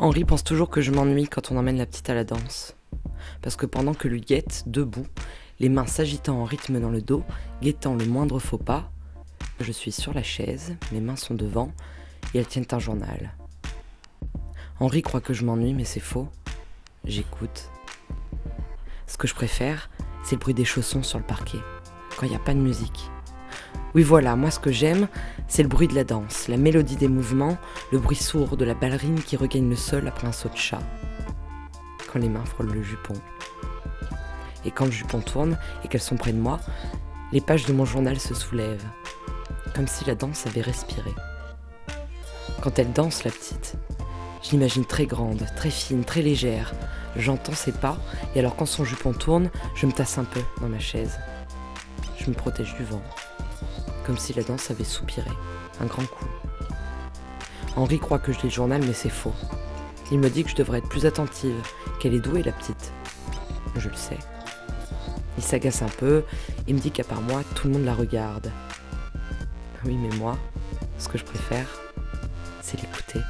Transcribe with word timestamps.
Henri 0.00 0.24
pense 0.24 0.42
toujours 0.42 0.70
que 0.70 0.80
je 0.80 0.92
m'ennuie 0.92 1.28
quand 1.28 1.52
on 1.52 1.58
emmène 1.58 1.76
la 1.76 1.84
petite 1.84 2.08
à 2.08 2.14
la 2.14 2.24
danse. 2.24 2.74
Parce 3.42 3.54
que 3.54 3.66
pendant 3.66 3.92
que 3.92 4.08
lui 4.08 4.22
guette, 4.22 4.64
debout, 4.66 5.06
les 5.58 5.68
mains 5.68 5.86
s'agitant 5.86 6.40
en 6.40 6.44
rythme 6.44 6.80
dans 6.80 6.88
le 6.88 7.02
dos, 7.02 7.22
guettant 7.60 7.94
le 7.94 8.06
moindre 8.06 8.38
faux 8.38 8.56
pas, 8.56 8.90
je 9.60 9.70
suis 9.70 9.92
sur 9.92 10.14
la 10.14 10.22
chaise, 10.22 10.74
mes 10.90 11.02
mains 11.02 11.16
sont 11.16 11.34
devant, 11.34 11.70
et 12.32 12.38
elles 12.38 12.46
tiennent 12.46 12.64
un 12.72 12.78
journal. 12.78 13.34
Henri 14.80 15.02
croit 15.02 15.20
que 15.20 15.34
je 15.34 15.44
m'ennuie, 15.44 15.74
mais 15.74 15.84
c'est 15.84 16.00
faux. 16.00 16.30
J'écoute. 17.04 17.68
Ce 19.06 19.18
que 19.18 19.28
je 19.28 19.34
préfère, 19.34 19.90
c'est 20.24 20.36
le 20.36 20.40
bruit 20.40 20.54
des 20.54 20.64
chaussons 20.64 21.02
sur 21.02 21.18
le 21.18 21.26
parquet, 21.26 21.60
quand 22.16 22.24
il 22.24 22.30
n'y 22.30 22.36
a 22.36 22.40
pas 22.40 22.54
de 22.54 22.58
musique. 22.58 23.10
Oui 23.94 24.02
voilà, 24.02 24.34
moi 24.34 24.50
ce 24.50 24.60
que 24.60 24.72
j'aime, 24.72 25.08
c'est 25.50 25.64
le 25.64 25.68
bruit 25.68 25.88
de 25.88 25.96
la 25.96 26.04
danse, 26.04 26.46
la 26.46 26.56
mélodie 26.56 26.94
des 26.94 27.08
mouvements, 27.08 27.58
le 27.90 27.98
bruit 27.98 28.16
sourd 28.16 28.56
de 28.56 28.64
la 28.64 28.74
ballerine 28.74 29.20
qui 29.20 29.36
regagne 29.36 29.68
le 29.68 29.74
sol 29.74 30.06
après 30.06 30.28
un 30.28 30.32
saut 30.32 30.48
de 30.48 30.56
chat. 30.56 30.78
Quand 32.10 32.20
les 32.20 32.28
mains 32.28 32.44
frôlent 32.44 32.72
le 32.72 32.84
jupon. 32.84 33.14
Et 34.64 34.70
quand 34.70 34.84
le 34.84 34.92
jupon 34.92 35.20
tourne 35.20 35.58
et 35.84 35.88
qu'elles 35.88 36.00
sont 36.00 36.16
près 36.16 36.32
de 36.32 36.38
moi, 36.38 36.60
les 37.32 37.40
pages 37.40 37.66
de 37.66 37.72
mon 37.72 37.84
journal 37.84 38.20
se 38.20 38.32
soulèvent, 38.32 38.86
comme 39.74 39.88
si 39.88 40.04
la 40.04 40.14
danse 40.14 40.46
avait 40.46 40.60
respiré. 40.60 41.10
Quand 42.62 42.78
elle 42.78 42.92
danse, 42.92 43.24
la 43.24 43.32
petite, 43.32 43.74
je 44.44 44.52
l'imagine 44.52 44.84
très 44.84 45.06
grande, 45.06 45.44
très 45.56 45.70
fine, 45.70 46.04
très 46.04 46.22
légère. 46.22 46.74
J'entends 47.16 47.54
ses 47.54 47.72
pas, 47.72 47.98
et 48.36 48.38
alors 48.38 48.54
quand 48.54 48.66
son 48.66 48.84
jupon 48.84 49.12
tourne, 49.12 49.50
je 49.74 49.86
me 49.86 49.92
tasse 49.92 50.16
un 50.16 50.24
peu 50.24 50.40
dans 50.60 50.68
ma 50.68 50.78
chaise. 50.78 51.18
Je 52.18 52.30
me 52.30 52.34
protège 52.36 52.76
du 52.76 52.84
vent 52.84 53.02
comme 54.04 54.18
si 54.18 54.32
la 54.32 54.42
danse 54.42 54.70
avait 54.70 54.84
soupiré, 54.84 55.30
un 55.80 55.86
grand 55.86 56.06
coup. 56.06 56.26
Henri 57.76 57.98
croit 57.98 58.18
que 58.18 58.32
je 58.32 58.38
lis 58.38 58.44
le 58.44 58.50
journal, 58.50 58.82
mais 58.84 58.92
c'est 58.92 59.10
faux. 59.10 59.34
Il 60.10 60.18
me 60.18 60.28
dit 60.28 60.44
que 60.44 60.50
je 60.50 60.56
devrais 60.56 60.78
être 60.78 60.88
plus 60.88 61.06
attentive, 61.06 61.54
qu'elle 62.00 62.14
est 62.14 62.20
douée, 62.20 62.42
la 62.42 62.52
petite. 62.52 62.92
Je 63.76 63.88
le 63.88 63.94
sais. 63.94 64.18
Il 65.38 65.44
s'agace 65.44 65.82
un 65.82 65.88
peu 65.88 66.24
et 66.66 66.72
me 66.72 66.78
dit 66.78 66.90
qu'à 66.90 67.04
part 67.04 67.22
moi, 67.22 67.42
tout 67.54 67.68
le 67.68 67.74
monde 67.74 67.84
la 67.84 67.94
regarde. 67.94 68.50
Oui, 69.84 69.96
mais 69.96 70.14
moi, 70.16 70.36
ce 70.98 71.08
que 71.08 71.16
je 71.16 71.24
préfère, 71.24 71.68
c'est 72.60 72.80
l'écouter. 72.80 73.20